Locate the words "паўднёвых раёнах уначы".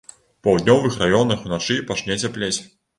0.47-1.81